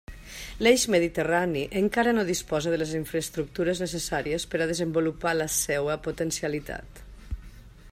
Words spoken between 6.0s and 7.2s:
potencialitat.